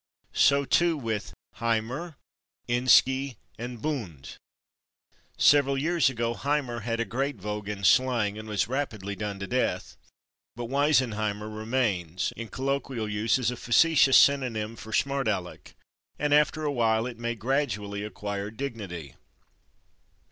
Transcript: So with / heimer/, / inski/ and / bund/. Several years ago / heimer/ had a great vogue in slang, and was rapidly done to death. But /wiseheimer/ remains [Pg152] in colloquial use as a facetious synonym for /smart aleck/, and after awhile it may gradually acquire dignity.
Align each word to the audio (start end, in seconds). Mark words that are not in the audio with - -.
So 0.33 0.65
with 0.95 1.31
/ 1.45 1.55
heimer/, 1.57 2.15
/ 2.43 2.67
inski/ 2.67 3.35
and 3.59 3.79
/ 3.81 3.83
bund/. 3.83 4.37
Several 5.37 5.77
years 5.77 6.09
ago 6.09 6.33
/ 6.33 6.33
heimer/ 6.33 6.81
had 6.81 6.99
a 6.99 7.05
great 7.05 7.35
vogue 7.35 7.69
in 7.69 7.83
slang, 7.83 8.35
and 8.35 8.47
was 8.49 8.67
rapidly 8.67 9.15
done 9.15 9.37
to 9.37 9.45
death. 9.45 9.97
But 10.55 10.69
/wiseheimer/ 10.69 11.55
remains 11.55 12.33
[Pg152] 12.35 12.37
in 12.41 12.47
colloquial 12.47 13.07
use 13.07 13.37
as 13.37 13.51
a 13.51 13.55
facetious 13.55 14.17
synonym 14.17 14.75
for 14.75 14.91
/smart 14.91 15.27
aleck/, 15.27 15.75
and 16.17 16.33
after 16.33 16.63
awhile 16.65 17.05
it 17.05 17.19
may 17.19 17.35
gradually 17.35 18.03
acquire 18.03 18.49
dignity. 18.49 19.13